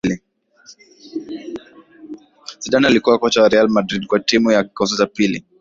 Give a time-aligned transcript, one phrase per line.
[2.59, 5.45] Zidane alikuwa kocha wa Real Madrid kwa timu ya kikosi cha pili